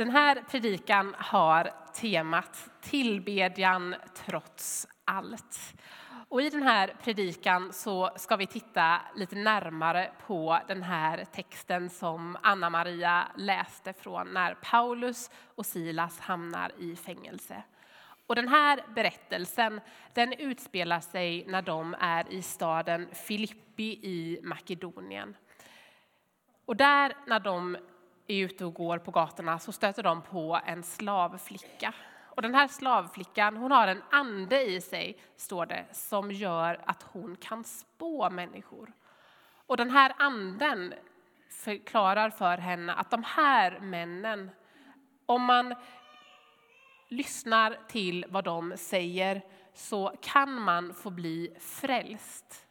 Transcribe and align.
Den 0.00 0.10
här 0.10 0.44
predikan 0.50 1.14
har 1.18 1.72
temat 1.94 2.70
tillbedjan 2.80 3.94
trots 4.14 4.88
allt. 5.04 5.74
Och 6.28 6.42
I 6.42 6.50
den 6.50 6.62
här 6.62 6.94
predikan 7.02 7.72
så 7.72 8.10
ska 8.16 8.36
vi 8.36 8.46
titta 8.46 9.00
lite 9.16 9.36
närmare 9.36 10.12
på 10.26 10.60
den 10.68 10.82
här 10.82 11.24
texten 11.24 11.90
som 11.90 12.38
Anna-Maria 12.42 13.28
läste 13.36 13.92
från 13.92 14.28
när 14.32 14.54
Paulus 14.54 15.30
och 15.54 15.66
Silas 15.66 16.20
hamnar 16.20 16.72
i 16.78 16.96
fängelse. 16.96 17.62
Och 18.26 18.36
den 18.36 18.48
här 18.48 18.84
berättelsen 18.94 19.80
den 20.14 20.32
utspelar 20.32 21.00
sig 21.00 21.44
när 21.46 21.62
de 21.62 21.96
är 22.00 22.32
i 22.32 22.42
staden 22.42 23.08
Filippi 23.12 24.00
i 24.02 24.40
Makedonien. 24.42 25.36
Och 26.64 26.76
där 26.76 27.16
när 27.26 27.40
de 27.40 27.76
är 28.30 28.44
ute 28.44 28.64
och 28.64 28.74
går 28.74 28.98
på 28.98 29.10
gatorna 29.10 29.58
så 29.58 29.72
stöter 29.72 30.02
de 30.02 30.22
på 30.22 30.60
en 30.66 30.82
slavflicka. 30.82 31.94
Och 32.24 32.42
den 32.42 32.54
här 32.54 32.68
slavflickan 32.68 33.56
hon 33.56 33.70
har 33.70 33.88
en 33.88 34.02
ande 34.10 34.62
i 34.62 34.80
sig, 34.80 35.20
står 35.36 35.66
det, 35.66 35.86
som 35.92 36.32
gör 36.32 36.80
att 36.86 37.02
hon 37.02 37.36
kan 37.36 37.64
spå 37.64 38.30
människor. 38.30 38.92
Och 39.66 39.76
den 39.76 39.90
här 39.90 40.12
anden 40.18 40.94
förklarar 41.50 42.30
för 42.30 42.58
henne 42.58 42.94
att 42.94 43.10
de 43.10 43.24
här 43.24 43.80
männen, 43.80 44.50
om 45.26 45.42
man 45.42 45.74
lyssnar 47.08 47.78
till 47.88 48.26
vad 48.28 48.44
de 48.44 48.76
säger 48.76 49.42
så 49.74 50.16
kan 50.22 50.54
man 50.54 50.94
få 50.94 51.10
bli 51.10 51.56
frälst. 51.60 52.66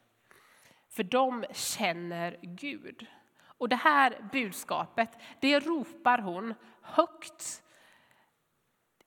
För 0.89 1.03
de 1.03 1.45
känner 1.51 2.37
Gud. 2.41 3.07
Och 3.59 3.69
det 3.69 3.75
här 3.75 4.29
budskapet, 4.31 5.09
det 5.39 5.59
ropar 5.59 6.17
hon 6.17 6.53
högt 6.81 7.63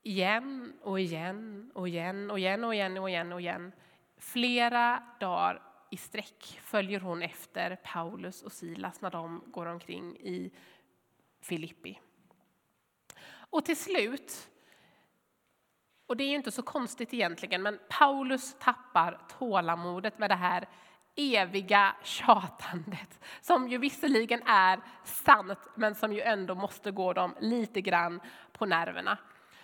igen 0.01 0.73
och 0.81 0.99
igen 0.99 1.71
och 1.75 1.87
igen 1.87 2.31
och 2.31 2.39
igen 2.39 2.63
och 2.63 2.73
igen 2.73 2.97
och 2.97 3.09
igen 3.09 3.33
och 3.33 3.41
igen. 3.41 3.71
Flera 4.17 5.03
dagar 5.19 5.61
i 5.91 5.97
sträck 5.97 6.59
följer 6.63 6.99
hon 6.99 7.21
efter 7.21 7.75
Paulus 7.75 8.43
och 8.43 8.51
Silas 8.51 9.01
när 9.01 9.11
de 9.11 9.43
går 9.47 9.65
omkring 9.65 10.17
i 10.17 10.51
Filippi. 11.41 11.99
Och 13.49 13.65
till 13.65 13.77
slut, 13.77 14.49
och 16.05 16.17
det 16.17 16.23
är 16.23 16.29
ju 16.29 16.35
inte 16.35 16.51
så 16.51 16.61
konstigt 16.61 17.13
egentligen, 17.13 17.61
men 17.61 17.79
Paulus 17.89 18.55
tappar 18.59 19.19
tålamodet 19.39 20.19
med 20.19 20.29
det 20.29 20.35
här 20.35 20.67
eviga 21.15 21.95
tjatandet 22.03 23.19
som 23.41 23.67
ju 23.67 23.77
visserligen 23.77 24.41
är 24.45 24.79
sant 25.03 25.59
men 25.75 25.95
som 25.95 26.13
ju 26.13 26.21
ändå 26.21 26.55
måste 26.55 26.91
gå 26.91 27.13
dem 27.13 27.35
lite 27.39 27.81
grann 27.81 28.19
på 28.51 28.65
nerverna. 28.65 29.17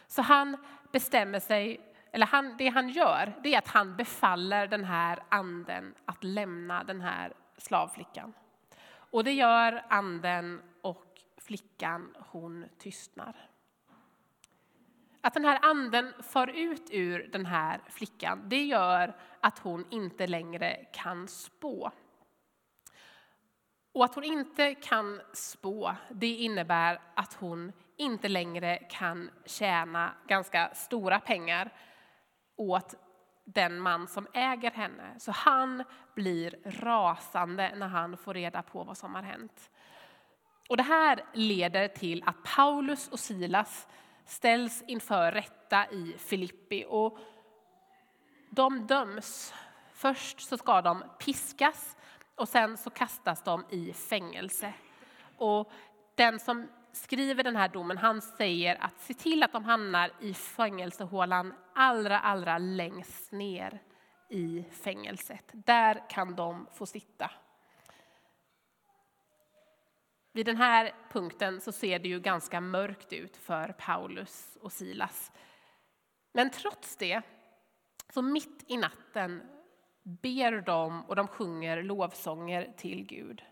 Så 0.08 0.22
han 0.22 0.58
bestämmer 0.91 1.39
sig, 1.39 1.80
eller 2.11 2.25
han, 2.25 2.58
det 2.58 2.67
han 2.67 2.89
gör 2.89 3.33
det 3.44 3.53
är 3.53 3.58
att 3.58 3.67
han 3.67 3.95
befaller 3.95 4.67
den 4.67 4.83
här 4.83 5.19
anden 5.30 5.95
att 6.06 6.23
lämna 6.23 6.83
den 6.83 7.02
här 7.02 7.33
slavflickan. 7.58 8.34
Och 9.11 9.23
det 9.23 9.31
gör 9.31 9.86
anden 9.89 10.61
och 10.81 11.22
flickan 11.38 12.16
hon 12.19 12.66
tystnar. 12.78 13.48
Att 15.22 15.34
den 15.34 15.45
här 15.45 15.59
anden 15.62 16.14
far 16.23 16.48
ut 16.48 16.89
ur 16.92 17.30
den 17.31 17.45
här 17.45 17.81
flickan, 17.89 18.50
det 18.50 18.64
gör 18.64 19.16
att 19.39 19.59
hon 19.59 19.86
inte 19.89 20.28
längre 20.28 20.86
kan 20.94 21.28
spå. 21.28 21.92
Och 23.94 24.06
att 24.06 24.16
hon 24.16 24.23
inte 24.23 24.75
kan 24.75 25.22
spå, 25.34 25.95
det 26.09 26.28
innebär 26.28 27.02
att 27.16 27.34
hon 27.34 27.72
inte 27.97 28.28
längre 28.28 28.78
kan 28.78 29.30
tjäna 29.45 30.14
ganska 30.28 30.70
stora 30.73 31.20
pengar 31.20 31.73
åt 32.56 32.95
den 33.45 33.80
man 33.80 34.08
som 34.08 34.28
äger 34.34 34.72
henne. 34.72 35.16
Så 35.20 35.31
han 35.31 35.84
blir 36.16 36.59
rasande 36.66 37.75
när 37.75 37.88
han 37.88 38.18
får 38.18 38.34
reda 38.34 38.62
på 38.62 38.84
vad 38.84 38.97
som 38.97 39.16
har 39.16 39.22
hänt. 39.22 39.69
Och 40.69 40.78
det 40.78 40.84
här 40.84 41.25
leder 41.34 41.88
till 41.88 42.24
att 42.25 42.44
Paulus 42.44 43.08
och 43.08 43.19
Silas 43.19 43.88
ställs 44.29 44.84
inför 44.88 45.31
rätta 45.31 45.91
i 45.91 46.16
Filippi. 46.17 46.85
Och 46.88 47.17
de 48.50 48.88
döms. 48.88 49.53
Först 49.94 50.41
så 50.41 50.57
ska 50.57 50.81
de 50.81 51.03
piskas 51.19 51.97
och 52.35 52.50
sen 52.50 52.78
så 52.78 52.90
kastas 52.90 53.44
de 53.44 53.66
i 53.69 53.94
fängelse. 53.94 54.73
Och 55.38 55.72
den 56.16 56.40
som 56.40 56.67
skriver 56.91 57.44
den 57.44 57.56
här 57.56 57.69
domen 57.69 57.97
han 57.97 58.22
säger 58.22 58.84
att 58.84 59.01
se 59.01 59.13
till 59.13 59.44
att 59.44 59.51
de 59.51 59.66
hamnar 59.66 60.12
i 60.19 60.34
fängelsehålan 60.34 61.53
allra, 61.75 62.19
allra 62.19 62.57
längst 62.57 63.31
ner 63.31 63.79
i 64.29 64.66
fängelset. 64.72 65.51
Där 65.51 66.09
kan 66.09 66.35
de 66.35 66.67
få 66.73 66.85
sitta. 66.85 67.31
Vid 70.39 70.45
den 70.45 70.57
här 70.57 70.91
punkten 71.09 71.61
så 71.61 71.72
ser 71.72 72.00
det 72.00 72.09
ju 72.09 72.19
ganska 72.19 72.61
mörkt 72.61 73.13
ut 73.13 73.38
för 73.38 73.75
Paulus 73.77 74.57
och 74.61 74.72
Silas. 74.72 75.31
Men 76.33 76.50
trots 76.50 76.95
det, 76.95 77.22
så 78.13 78.22
mitt 78.22 78.63
i 78.67 78.78
natten 78.78 79.41
ber 80.03 80.61
de 80.61 81.05
och 81.05 81.16
de 81.16 81.28
sjunger 81.28 81.83
lovsånger 81.83 82.73
till 82.78 83.05
Gud. 83.05 83.44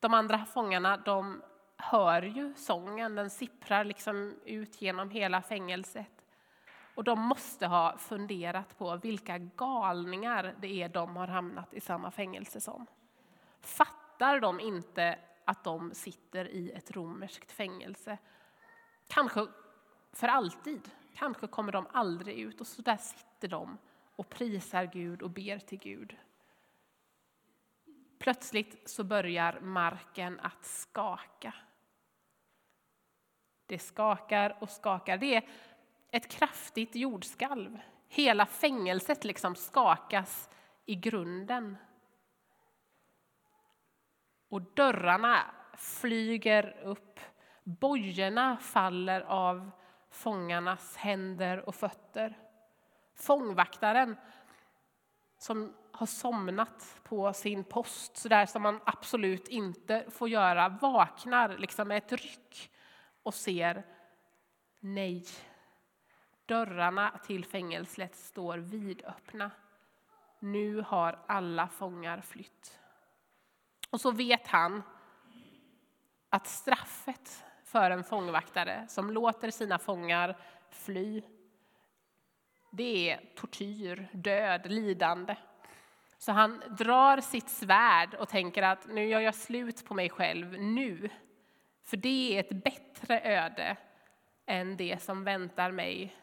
De 0.00 0.14
andra 0.14 0.38
fångarna 0.38 0.96
de 0.96 1.42
hör 1.76 2.22
ju 2.22 2.54
sången, 2.54 3.14
den 3.14 3.30
sipprar 3.30 3.84
liksom 3.84 4.34
ut 4.44 4.82
genom 4.82 5.10
hela 5.10 5.42
fängelset. 5.42 6.24
Och 6.94 7.04
de 7.04 7.20
måste 7.20 7.66
ha 7.66 7.98
funderat 7.98 8.78
på 8.78 8.96
vilka 8.96 9.38
galningar 9.38 10.54
det 10.60 10.82
är 10.82 10.88
de 10.88 11.16
har 11.16 11.28
hamnat 11.28 11.74
i 11.74 11.80
samma 11.80 12.10
fängelse 12.10 12.60
som. 12.60 12.86
Fattar 13.60 14.40
de 14.40 14.60
inte 14.60 15.18
att 15.50 15.64
de 15.64 15.94
sitter 15.94 16.48
i 16.48 16.70
ett 16.70 16.90
romerskt 16.90 17.52
fängelse. 17.52 18.18
Kanske 19.08 19.46
för 20.12 20.28
alltid. 20.28 20.90
Kanske 21.14 21.46
kommer 21.46 21.72
de 21.72 21.86
aldrig 21.92 22.38
ut 22.38 22.60
och 22.60 22.66
så 22.66 22.82
där 22.82 22.96
sitter 22.96 23.48
de 23.48 23.78
och 24.16 24.28
prisar 24.28 24.84
Gud 24.84 25.22
och 25.22 25.30
ber 25.30 25.58
till 25.58 25.78
Gud. 25.78 26.16
Plötsligt 28.18 28.90
så 28.90 29.04
börjar 29.04 29.60
marken 29.60 30.40
att 30.40 30.64
skaka. 30.64 31.54
Det 33.66 33.78
skakar 33.78 34.56
och 34.60 34.70
skakar. 34.70 35.18
Det 35.18 35.34
är 35.34 35.48
ett 36.10 36.30
kraftigt 36.30 36.94
jordskalv. 36.94 37.78
Hela 38.08 38.46
fängelset 38.46 39.24
liksom 39.24 39.54
skakas 39.54 40.50
i 40.86 40.94
grunden. 40.94 41.76
Och 44.50 44.62
dörrarna 44.62 45.54
flyger 45.76 46.76
upp. 46.84 47.20
Bojorna 47.62 48.56
faller 48.56 49.20
av 49.20 49.70
fångarnas 50.10 50.96
händer 50.96 51.68
och 51.68 51.74
fötter. 51.74 52.38
Fångvaktaren 53.14 54.16
som 55.38 55.74
har 55.92 56.06
somnat 56.06 57.00
på 57.02 57.32
sin 57.32 57.64
post, 57.64 58.16
så 58.16 58.28
där 58.28 58.46
som 58.46 58.62
man 58.62 58.80
absolut 58.84 59.48
inte 59.48 60.06
får 60.10 60.28
göra, 60.28 60.68
vaknar 60.68 61.58
liksom 61.58 61.88
med 61.88 61.98
ett 61.98 62.12
ryck 62.12 62.70
och 63.22 63.34
ser 63.34 63.86
nej. 64.80 65.26
Dörrarna 66.46 67.20
till 67.26 67.44
fängelset 67.44 68.16
står 68.16 68.58
vidöppna. 68.58 69.50
Nu 70.38 70.80
har 70.80 71.18
alla 71.26 71.68
fångar 71.68 72.20
flytt. 72.20 72.79
Och 73.90 74.00
så 74.00 74.10
vet 74.10 74.46
han 74.46 74.82
att 76.28 76.46
straffet 76.46 77.44
för 77.64 77.90
en 77.90 78.04
fångvaktare 78.04 78.86
som 78.88 79.10
låter 79.10 79.50
sina 79.50 79.78
fångar 79.78 80.36
fly, 80.70 81.22
det 82.70 83.10
är 83.10 83.20
tortyr, 83.36 84.08
död, 84.12 84.70
lidande. 84.70 85.36
Så 86.18 86.32
han 86.32 86.62
drar 86.78 87.20
sitt 87.20 87.48
svärd 87.48 88.14
och 88.14 88.28
tänker 88.28 88.62
att 88.62 88.86
nu 88.88 89.08
gör 89.08 89.20
jag 89.20 89.34
slut 89.34 89.84
på 89.84 89.94
mig 89.94 90.10
själv 90.10 90.60
nu. 90.60 91.10
För 91.82 91.96
det 91.96 92.36
är 92.36 92.40
ett 92.40 92.64
bättre 92.64 93.20
öde 93.20 93.76
än 94.46 94.76
det 94.76 95.02
som 95.02 95.24
väntar 95.24 95.70
mig 95.70 96.16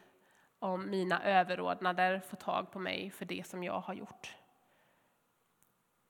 om 0.59 0.89
mina 0.89 1.23
överordnader 1.23 2.19
får 2.19 2.37
tag 2.37 2.71
på 2.71 2.79
mig 2.79 3.11
för 3.11 3.25
det 3.25 3.47
som 3.47 3.63
jag 3.63 3.79
har 3.79 3.93
gjort. 3.93 4.35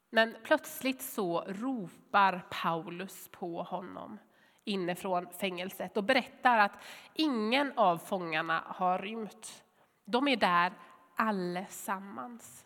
Men 0.09 0.35
plötsligt 0.43 1.01
så 1.01 1.41
ropar 1.47 2.45
Paulus 2.49 3.27
på 3.31 3.63
honom 3.63 4.19
inifrån 4.63 5.27
fängelset 5.39 5.97
och 5.97 6.03
berättar 6.03 6.57
att 6.57 6.71
ingen 7.13 7.73
av 7.75 7.97
fångarna 7.97 8.63
har 8.65 8.99
rymt. 8.99 9.63
De 10.05 10.27
är 10.27 10.37
där 10.37 10.73
allesammans. 11.15 12.65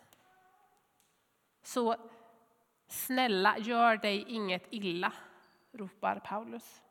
Så 1.64 1.96
snälla, 2.88 3.58
gör 3.58 3.98
dig 3.98 4.26
inget 4.28 4.68
illa, 4.70 5.14
ropar 5.72 6.22
Paulus. 6.26 6.82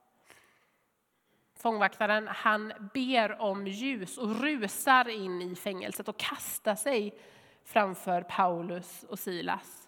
Fångvaktaren 1.55 2.29
han 2.29 2.73
ber 2.95 3.41
om 3.41 3.67
ljus 3.67 4.19
och 4.19 4.41
rusar 4.41 5.09
in 5.09 5.43
i 5.43 5.57
fängelset 5.57 6.09
och 6.09 6.17
kastar 6.17 6.75
sig 6.75 7.21
framför 7.65 8.23
Paulus 8.23 9.05
och 9.05 9.19
Silas. 9.19 9.80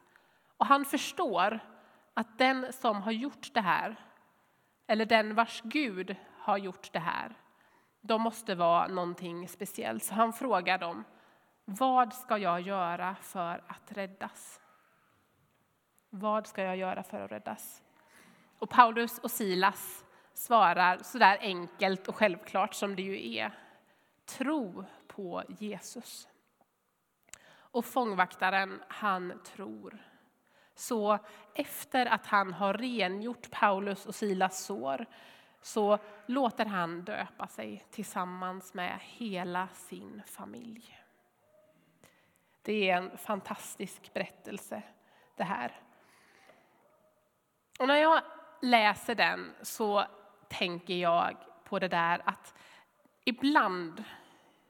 Och 0.62 0.68
han 0.68 0.84
förstår 0.84 1.60
att 2.14 2.38
den 2.38 2.72
som 2.72 3.02
har 3.02 3.12
gjort 3.12 3.54
det 3.54 3.60
här, 3.60 3.96
eller 4.86 5.06
den 5.06 5.34
vars 5.34 5.62
Gud 5.64 6.16
har 6.38 6.58
gjort 6.58 6.92
det 6.92 6.98
här, 6.98 7.34
de 8.00 8.22
måste 8.22 8.54
vara 8.54 8.88
någonting 8.88 9.48
speciellt. 9.48 10.04
Så 10.04 10.14
han 10.14 10.32
frågar 10.32 10.78
dem, 10.78 11.04
vad 11.64 12.14
ska 12.14 12.38
jag 12.38 12.60
göra 12.60 13.14
för 13.14 13.64
att 13.66 13.92
räddas? 13.92 14.60
Vad 16.10 16.46
ska 16.46 16.62
jag 16.62 16.76
göra 16.76 17.02
för 17.02 17.20
att 17.20 17.32
räddas? 17.32 17.82
Och 18.58 18.70
Paulus 18.70 19.18
och 19.18 19.30
Silas 19.30 20.04
svarar 20.34 20.98
så 21.02 21.18
där 21.18 21.38
enkelt 21.40 22.08
och 22.08 22.16
självklart 22.16 22.74
som 22.74 22.96
det 22.96 23.02
ju 23.02 23.36
är. 23.36 23.58
Tro 24.24 24.84
på 25.06 25.42
Jesus. 25.48 26.28
Och 27.54 27.84
fångvaktaren, 27.84 28.82
han 28.88 29.40
tror. 29.44 30.11
Så 30.74 31.18
efter 31.54 32.06
att 32.06 32.26
han 32.26 32.52
har 32.52 32.74
rengjort 32.74 33.50
Paulus 33.50 34.06
och 34.06 34.14
Silas 34.14 34.64
sår 34.64 35.06
så 35.62 35.98
låter 36.26 36.64
han 36.66 37.04
döpa 37.04 37.46
sig 37.46 37.84
tillsammans 37.90 38.74
med 38.74 38.98
hela 39.02 39.68
sin 39.68 40.22
familj. 40.26 40.98
Det 42.62 42.90
är 42.90 42.96
en 42.96 43.18
fantastisk 43.18 44.12
berättelse 44.14 44.82
det 45.36 45.44
här. 45.44 45.80
Och 47.78 47.88
när 47.88 47.96
jag 47.96 48.22
läser 48.62 49.14
den 49.14 49.54
så 49.62 50.04
tänker 50.48 50.94
jag 50.94 51.36
på 51.64 51.78
det 51.78 51.88
där 51.88 52.22
att 52.24 52.54
ibland 53.24 54.04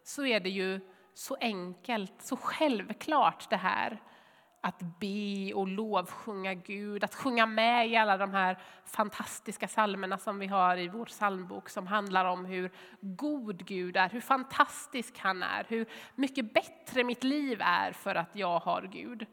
så 0.04 0.26
är 0.26 0.40
det 0.40 0.50
ju 0.50 0.80
så 1.14 1.36
enkelt, 1.40 2.22
så 2.22 2.36
självklart 2.36 3.50
det 3.50 3.56
här 3.56 4.02
att 4.64 4.82
be 5.00 5.54
och 5.54 5.68
lovsjunga 5.68 6.54
Gud, 6.54 7.04
att 7.04 7.14
sjunga 7.14 7.46
med 7.46 7.88
i 7.88 7.96
alla 7.96 8.16
de 8.16 8.30
här 8.30 8.58
fantastiska 8.84 9.68
salmerna 9.68 10.18
som 10.18 10.38
vi 10.38 10.46
har 10.46 10.76
i 10.76 10.88
vår 10.88 11.04
psalmbok 11.06 11.68
som 11.68 11.86
handlar 11.86 12.24
om 12.24 12.44
hur 12.44 12.72
god 13.00 13.66
Gud 13.66 13.96
är, 13.96 14.08
hur 14.08 14.20
fantastisk 14.20 15.18
han 15.18 15.42
är, 15.42 15.64
hur 15.68 15.86
mycket 16.14 16.54
bättre 16.54 17.04
mitt 17.04 17.24
liv 17.24 17.60
är 17.60 17.92
för 17.92 18.14
att 18.14 18.36
jag 18.36 18.58
har 18.58 18.82
Gud. 18.82 19.26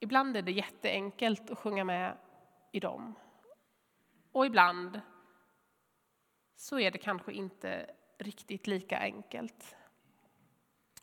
Ibland 0.00 0.36
är 0.36 0.42
det 0.42 0.52
jätteenkelt 0.52 1.50
att 1.50 1.58
sjunga 1.58 1.84
med 1.84 2.16
i 2.72 2.80
dem. 2.80 3.14
Och 4.32 4.46
ibland 4.46 5.00
så 6.56 6.78
är 6.78 6.90
det 6.90 6.98
kanske 6.98 7.32
inte 7.32 7.90
riktigt 8.18 8.66
lika 8.66 8.98
enkelt. 8.98 9.76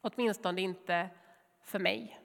Åtminstone 0.02 0.62
inte 0.62 1.10
för 1.62 1.80
mig. 1.80 2.20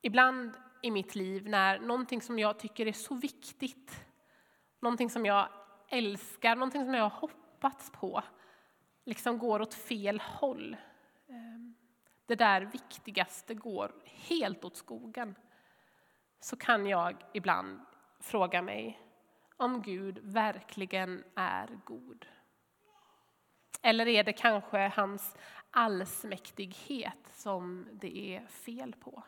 Ibland 0.00 0.56
i 0.82 0.90
mitt 0.90 1.14
liv 1.14 1.48
när 1.48 1.78
någonting 1.78 2.20
som 2.20 2.38
jag 2.38 2.58
tycker 2.58 2.86
är 2.86 2.92
så 2.92 3.14
viktigt, 3.14 4.06
någonting 4.80 5.10
som 5.10 5.26
jag 5.26 5.48
älskar, 5.88 6.56
någonting 6.56 6.84
som 6.84 6.94
jag 6.94 7.02
har 7.02 7.20
hoppats 7.20 7.90
på, 7.90 8.22
liksom 9.04 9.38
går 9.38 9.62
åt 9.62 9.74
fel 9.74 10.20
håll. 10.20 10.76
Ehm, 11.28 11.74
det 12.26 12.34
där 12.34 12.60
viktigaste 12.60 13.54
går 13.54 13.92
helt 14.04 14.64
åt 14.64 14.76
skogen. 14.76 15.34
Så 16.40 16.56
kan 16.56 16.86
jag 16.86 17.16
ibland 17.34 17.80
fråga 18.20 18.62
mig 18.62 19.00
om 19.56 19.82
Gud 19.82 20.18
verkligen 20.22 21.24
är 21.34 21.78
god. 21.84 22.26
Eller 23.82 24.08
är 24.08 24.24
det 24.24 24.32
kanske 24.32 24.92
hans 24.96 25.36
allsmäktighet 25.70 27.30
som 27.32 27.88
det 27.92 28.18
är 28.18 28.46
fel 28.46 28.94
på? 29.00 29.22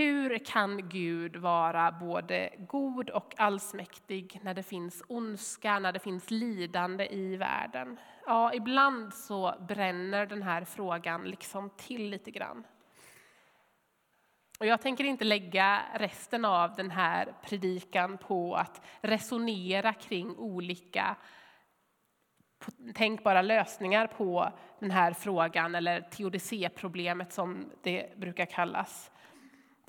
Hur 0.00 0.38
kan 0.38 0.88
Gud 0.88 1.36
vara 1.36 1.92
både 1.92 2.50
god 2.58 3.10
och 3.10 3.34
allsmäktig 3.36 4.40
när 4.42 4.54
det 4.54 4.62
finns 4.62 5.02
ondska, 5.08 5.78
när 5.78 5.92
det 5.92 5.98
finns 5.98 6.30
lidande 6.30 7.06
i 7.06 7.36
världen? 7.36 8.00
Ja, 8.26 8.54
ibland 8.54 9.14
så 9.14 9.54
bränner 9.68 10.26
den 10.26 10.42
här 10.42 10.64
frågan 10.64 11.24
liksom 11.24 11.70
till 11.70 12.10
lite 12.10 12.30
grann. 12.30 12.64
Och 14.60 14.66
jag 14.66 14.80
tänker 14.80 15.04
inte 15.04 15.24
lägga 15.24 15.82
resten 15.94 16.44
av 16.44 16.74
den 16.74 16.90
här 16.90 17.34
predikan 17.42 18.18
på 18.18 18.54
att 18.54 18.86
resonera 19.00 19.92
kring 19.92 20.36
olika 20.36 21.16
tänkbara 22.94 23.42
lösningar 23.42 24.06
på 24.06 24.52
den 24.78 24.90
här 24.90 25.12
frågan, 25.12 25.74
eller 25.74 26.00
teodicéproblemet 26.00 27.32
som 27.32 27.70
det 27.82 28.18
brukar 28.18 28.46
kallas. 28.46 29.10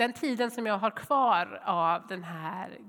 Den 0.02 0.14
tiden 0.14 0.52
som 0.52 0.66
jag 0.66 0.78
har 0.78 0.92
kvar 0.92 1.62
av 1.66 2.08
den 2.08 2.24
här 2.24 2.80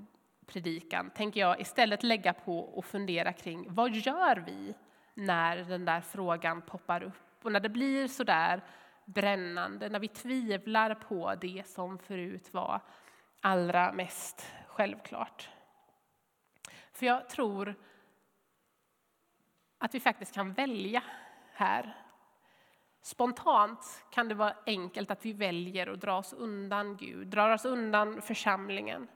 predikan 0.45 1.09
tänker 1.09 1.39
jag 1.39 1.61
istället 1.61 2.03
lägga 2.03 2.33
på 2.33 2.59
och 2.59 2.85
fundera 2.85 3.33
kring 3.33 3.73
vad 3.73 3.91
gör 3.91 4.35
vi 4.35 4.73
när 5.13 5.57
den 5.57 5.85
där 5.85 6.01
frågan 6.01 6.61
poppar 6.61 7.03
upp 7.03 7.45
och 7.45 7.51
när 7.51 7.59
det 7.59 7.69
blir 7.69 8.07
så 8.07 8.23
där 8.23 8.61
brännande, 9.05 9.89
när 9.89 9.99
vi 9.99 10.07
tvivlar 10.07 10.95
på 10.95 11.35
det 11.41 11.63
som 11.67 11.97
förut 11.97 12.53
var 12.53 12.81
allra 13.41 13.91
mest 13.91 14.51
självklart. 14.67 15.49
För 16.91 17.05
jag 17.05 17.29
tror 17.29 17.75
att 19.77 19.95
vi 19.95 19.99
faktiskt 19.99 20.33
kan 20.33 20.53
välja 20.53 21.03
här. 21.53 22.02
Spontant 23.03 24.05
kan 24.09 24.27
det 24.27 24.35
vara 24.35 24.55
enkelt 24.65 25.11
att 25.11 25.25
vi 25.25 25.33
väljer 25.33 25.87
att 25.87 26.01
dra 26.01 26.17
oss 26.17 26.33
undan 26.33 26.97
Gud, 26.97 27.27
dra 27.27 27.53
oss 27.53 27.65
undan 27.65 28.21
församlingen. 28.21 29.07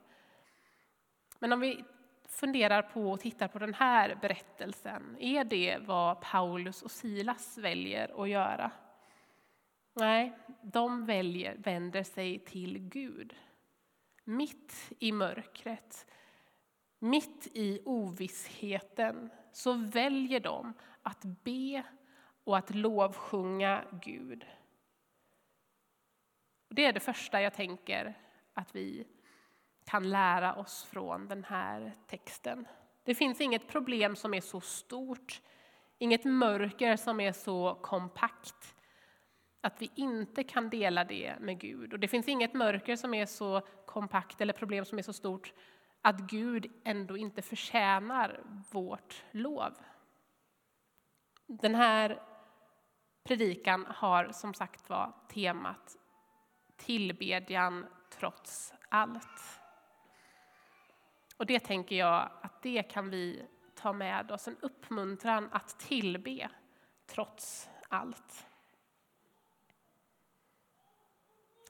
Men 1.40 1.54
om 1.54 1.60
vi 1.60 1.84
funderar 2.30 2.82
på 2.82 3.12
och 3.12 3.20
tittar 3.20 3.48
på 3.48 3.60
den 3.60 3.74
här 3.74 4.18
berättelsen, 4.22 5.18
är 5.20 5.44
det 5.44 5.78
vad 5.82 6.22
Paulus 6.22 6.82
och 6.82 6.92
Silas 6.92 7.58
väljer 7.58 8.24
att 8.24 8.30
göra? 8.30 8.72
Nej, 9.94 10.38
de 10.62 11.06
väljer, 11.06 11.56
vänder 11.58 12.04
sig 12.04 12.40
till 12.40 12.80
Gud. 12.80 13.36
Mitt 14.24 14.92
i 15.00 15.12
mörkret, 15.12 16.06
mitt 17.00 17.48
i 17.54 17.82
ovissheten, 17.86 19.30
så 19.52 19.74
väljer 19.74 20.40
de 20.40 20.74
att 21.02 21.24
be 21.24 21.84
och 22.48 22.58
att 22.58 22.76
lovsjunga 22.76 23.84
Gud. 24.02 24.46
Det 26.70 26.86
är 26.86 26.94
det 26.94 27.00
första 27.00 27.42
jag 27.42 27.54
tänker 27.54 28.14
att 28.54 28.76
vi 28.76 29.08
kan 29.86 30.10
lära 30.10 30.56
oss 30.56 30.84
från 30.84 31.28
den 31.28 31.44
här 31.44 31.94
texten. 32.08 32.68
Det 33.04 33.16
finns 33.16 33.42
inget 33.42 33.68
problem 33.68 34.16
som 34.16 34.34
är 34.34 34.42
så 34.42 34.62
stort, 34.62 35.42
inget 35.98 36.26
mörker 36.26 36.96
som 36.96 37.20
är 37.20 37.32
så 37.32 37.76
kompakt 37.82 38.76
att 39.62 39.82
vi 39.82 39.92
inte 39.96 40.44
kan 40.44 40.70
dela 40.70 41.04
det 41.04 41.36
med 41.40 41.60
Gud. 41.60 41.94
Och 41.94 42.00
det 42.00 42.08
finns 42.08 42.28
inget 42.28 42.54
mörker 42.54 42.96
som 42.96 43.14
är 43.14 43.26
så 43.26 43.62
kompakt 43.86 44.42
eller 44.42 44.54
problem 44.54 44.86
som 44.86 44.98
är 44.98 45.04
så 45.04 45.14
stort 45.14 45.54
att 46.02 46.20
Gud 46.20 46.72
ändå 46.84 47.18
inte 47.18 47.42
förtjänar 47.42 48.44
vårt 48.72 49.24
lov. 49.32 49.74
Den 51.46 51.76
här 51.76 52.22
predikan 53.28 53.86
har 53.90 54.32
som 54.32 54.54
sagt 54.54 54.90
var 54.90 55.14
temat 55.28 55.98
tillbedjan 56.78 57.86
trots 58.10 58.74
allt. 58.90 59.62
Och 61.38 61.46
det 61.46 61.60
tänker 61.60 61.96
jag 61.96 62.30
att 62.42 62.62
det 62.62 62.84
kan 62.84 63.10
vi 63.10 63.48
ta 63.76 63.94
med 63.94 64.32
oss, 64.32 64.48
en 64.48 64.58
uppmuntran 64.62 65.50
att 65.52 65.80
tillbe 65.80 66.50
trots 67.06 67.70
allt. 67.90 68.48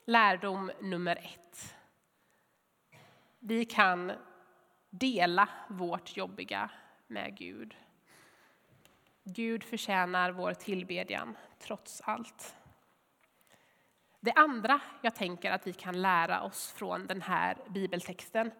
Lärdom 0.06 0.72
nummer 0.82 1.16
ett. 1.16 1.76
Vi 3.40 3.66
kan 3.66 4.12
dela 4.90 5.50
vårt 5.70 6.18
jobbiga 6.18 6.70
med 7.08 7.38
Gud. 7.38 7.76
Gud 9.30 9.64
förtjänar 9.64 10.32
vår 10.32 10.54
tillbedjan 10.54 11.38
trots 11.60 12.02
allt. 12.02 12.56
Det 14.20 14.34
andra 14.34 14.80
jag 15.02 15.16
tänker 15.16 15.52
att 15.52 15.68
vi 15.68 15.74
kan 15.74 16.02
lära 16.02 16.42
oss 16.42 16.72
från 16.72 17.08
den 17.08 17.22
här 17.22 17.58
bibeltexten 17.70 18.52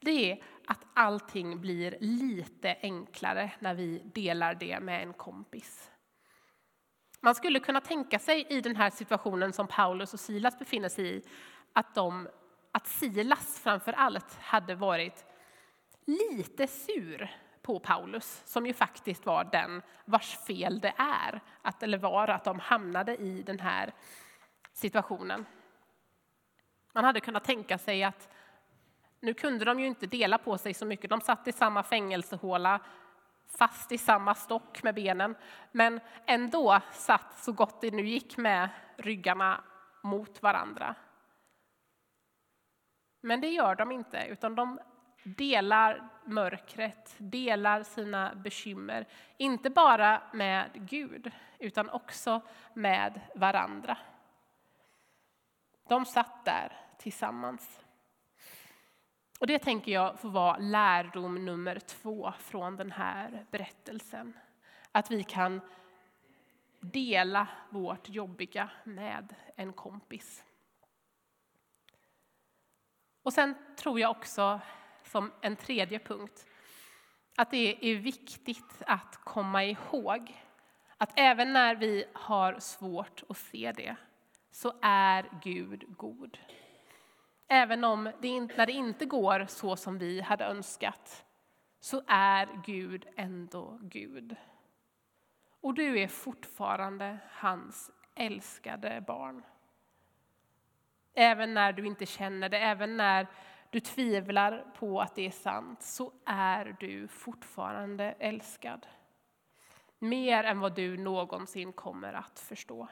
det 0.00 0.30
är 0.30 0.42
att 0.66 0.80
allting 0.94 1.60
blir 1.60 1.96
lite 2.00 2.76
enklare 2.80 3.52
när 3.58 3.74
vi 3.74 3.98
delar 4.14 4.54
det 4.54 4.80
med 4.80 5.02
en 5.02 5.12
kompis. 5.12 5.90
Man 7.20 7.34
skulle 7.34 7.60
kunna 7.60 7.80
tänka 7.80 8.18
sig 8.18 8.46
i 8.48 8.60
den 8.60 8.76
här 8.76 8.90
situationen 8.90 9.52
som 9.52 9.66
Paulus 9.66 10.14
och 10.14 10.20
Silas 10.20 10.58
befinner 10.58 10.88
sig 10.88 11.16
i 11.16 11.22
att, 11.72 11.94
de, 11.94 12.28
att 12.72 12.86
Silas 12.86 13.60
framför 13.60 13.92
allt 13.92 14.34
hade 14.34 14.74
varit 14.74 15.24
lite 16.06 16.66
sur 16.66 17.30
på 17.64 17.78
Paulus, 17.78 18.42
som 18.44 18.66
ju 18.66 18.72
faktiskt 18.72 19.26
var 19.26 19.44
den 19.44 19.82
vars 20.04 20.36
fel 20.36 20.80
det 20.80 20.94
är, 20.96 21.40
att, 21.62 21.82
eller 21.82 21.98
var 21.98 22.28
att 22.28 22.44
de 22.44 22.58
hamnade 22.60 23.16
i 23.16 23.42
den 23.42 23.60
här 23.60 23.92
situationen. 24.72 25.46
Man 26.92 27.04
hade 27.04 27.20
kunnat 27.20 27.44
tänka 27.44 27.78
sig 27.78 28.04
att 28.04 28.28
nu 29.20 29.34
kunde 29.34 29.64
de 29.64 29.80
ju 29.80 29.86
inte 29.86 30.06
dela 30.06 30.38
på 30.38 30.58
sig 30.58 30.74
så 30.74 30.86
mycket. 30.86 31.10
De 31.10 31.20
satt 31.20 31.48
i 31.48 31.52
samma 31.52 31.82
fängelsehåla, 31.82 32.80
fast 33.58 33.92
i 33.92 33.98
samma 33.98 34.34
stock 34.34 34.82
med 34.82 34.94
benen, 34.94 35.34
men 35.72 36.00
ändå 36.26 36.80
satt 36.92 37.38
så 37.38 37.52
gott 37.52 37.80
det 37.80 37.90
nu 37.90 38.06
gick 38.06 38.36
med 38.36 38.68
ryggarna 38.96 39.64
mot 40.02 40.42
varandra. 40.42 40.94
Men 43.20 43.40
det 43.40 43.48
gör 43.48 43.74
de 43.74 43.92
inte, 43.92 44.26
utan 44.28 44.54
de 44.54 44.80
delar 45.24 46.08
mörkret, 46.24 47.14
delar 47.18 47.82
sina 47.82 48.34
bekymmer. 48.34 49.06
Inte 49.36 49.70
bara 49.70 50.22
med 50.32 50.70
Gud, 50.74 51.30
utan 51.58 51.90
också 51.90 52.40
med 52.74 53.20
varandra. 53.34 53.98
De 55.88 56.04
satt 56.04 56.44
där 56.44 56.72
tillsammans. 56.98 57.80
Och 59.38 59.46
det 59.46 59.58
tänker 59.58 59.92
jag 59.92 60.20
får 60.20 60.28
vara 60.28 60.56
lärdom 60.56 61.44
nummer 61.44 61.78
två 61.78 62.32
från 62.38 62.76
den 62.76 62.92
här 62.92 63.46
berättelsen. 63.50 64.32
Att 64.92 65.10
vi 65.10 65.24
kan 65.24 65.60
dela 66.80 67.48
vårt 67.70 68.08
jobbiga 68.08 68.70
med 68.84 69.34
en 69.56 69.72
kompis. 69.72 70.44
Och 73.22 73.32
sen 73.32 73.54
tror 73.76 74.00
jag 74.00 74.10
också, 74.10 74.60
som 75.14 75.32
en 75.40 75.56
tredje 75.56 75.98
punkt, 75.98 76.46
att 77.36 77.50
det 77.50 77.92
är 77.92 77.96
viktigt 77.96 78.82
att 78.86 79.16
komma 79.24 79.64
ihåg 79.64 80.42
att 80.98 81.12
även 81.16 81.52
när 81.52 81.74
vi 81.74 82.04
har 82.12 82.58
svårt 82.58 83.22
att 83.28 83.36
se 83.36 83.72
det, 83.76 83.96
så 84.50 84.72
är 84.82 85.30
Gud 85.42 85.84
god. 85.96 86.38
Även 87.48 87.84
om 87.84 88.04
det, 88.20 88.40
när 88.40 88.66
det 88.66 88.72
inte 88.72 89.04
går 89.04 89.46
så 89.48 89.76
som 89.76 89.98
vi 89.98 90.20
hade 90.20 90.44
önskat, 90.44 91.24
så 91.80 92.02
är 92.06 92.62
Gud 92.66 93.06
ändå 93.16 93.78
Gud. 93.82 94.36
Och 95.60 95.74
du 95.74 96.00
är 96.00 96.08
fortfarande 96.08 97.18
hans 97.30 97.90
älskade 98.14 99.04
barn. 99.06 99.42
Även 101.14 101.54
när 101.54 101.72
du 101.72 101.86
inte 101.86 102.06
känner 102.06 102.48
det, 102.48 102.58
även 102.58 102.96
när 102.96 103.26
du 103.74 103.80
tvivlar 103.80 104.64
på 104.78 105.00
att 105.00 105.14
det 105.14 105.26
är 105.26 105.30
sant, 105.30 105.82
så 105.82 106.12
är 106.24 106.76
du 106.80 107.08
fortfarande 107.08 108.04
älskad. 108.04 108.86
Mer 109.98 110.44
än 110.44 110.60
vad 110.60 110.74
du 110.74 110.96
någonsin 110.96 111.72
kommer 111.72 112.12
att 112.12 112.40
förstå. 112.40 112.88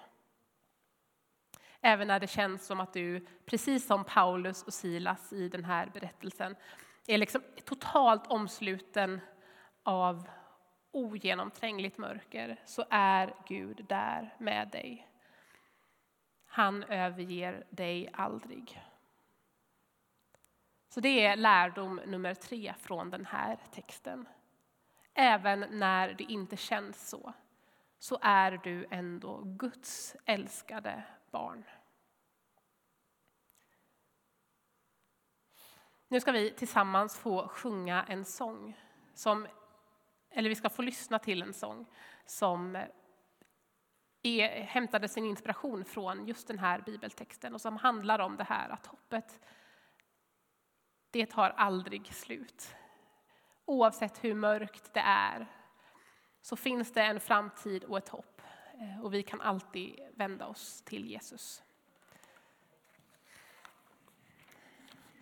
Även 1.81 2.09
när 2.09 2.21
det 2.21 2.27
känns 2.27 2.67
som 2.67 2.81
att 2.81 2.93
du, 2.93 3.27
precis 3.47 3.87
som 3.87 4.05
Paulus 4.05 4.63
och 4.63 4.75
Silas 4.75 5.33
i 5.33 5.49
den 5.49 5.65
här 5.65 5.91
berättelsen, 5.95 6.57
är 7.07 7.19
liksom 7.19 7.43
totalt 7.65 8.27
omsluten 8.27 9.21
av 9.83 10.29
ogenomträngligt 10.91 11.99
mörker, 11.99 12.57
så 12.65 12.85
är 12.91 13.35
Gud 13.49 13.85
där 13.89 14.35
med 14.39 14.69
dig. 14.69 15.09
Han 16.47 16.83
överger 16.83 17.67
dig 17.71 18.11
aldrig. 18.13 18.83
Så 20.93 21.01
det 21.01 21.27
är 21.27 21.37
lärdom 21.37 22.01
nummer 22.07 22.35
tre 22.35 22.75
från 22.79 23.11
den 23.11 23.27
här 23.27 23.59
texten. 23.71 24.29
Även 25.15 25.61
när 25.71 26.15
det 26.15 26.25
inte 26.25 26.57
känns 26.57 27.09
så, 27.09 27.33
så 27.99 28.19
är 28.23 28.61
du 28.65 28.87
ändå 28.91 29.43
Guds 29.45 30.17
älskade 30.25 31.05
barn. 31.31 31.65
Nu 36.09 36.21
ska 36.21 36.33
vi 36.33 36.51
tillsammans 36.51 37.19
få 37.19 37.49
sjunga 37.49 38.05
en 38.09 38.25
sång, 38.25 38.79
som, 39.15 39.47
eller 40.31 40.49
vi 40.49 40.55
ska 40.55 40.71
få 40.71 40.83
lyssna 40.83 41.19
till 41.19 41.43
en 41.43 41.53
sång 41.53 41.87
som 42.27 42.79
är, 44.23 44.49
hämtade 44.49 45.09
sin 45.09 45.25
inspiration 45.25 45.85
från 45.85 46.27
just 46.27 46.49
den 46.49 46.59
här 46.59 46.81
bibeltexten 46.81 47.55
och 47.55 47.61
som 47.61 47.77
handlar 47.77 48.19
om 48.19 48.37
det 48.37 48.45
här 48.45 48.69
att 48.69 48.87
hoppet, 48.87 49.41
det 51.13 51.27
tar 51.27 51.51
aldrig 51.51 52.15
slut. 52.15 52.75
Oavsett 53.65 54.25
hur 54.25 54.35
mörkt 54.35 54.95
det 54.95 55.01
är 55.01 55.47
så 56.43 56.57
finns 56.57 56.93
det 56.93 57.03
en 57.03 57.21
framtid 57.21 57.85
och 57.85 57.99
ett 57.99 58.09
hopp 58.09 58.43
eh, 58.81 59.05
och 59.05 59.15
vi 59.15 59.23
kan 59.23 59.41
alltid 59.41 60.01
vända 60.15 60.47
oss 60.47 60.83
till 60.83 61.07
Jesus. 61.07 61.63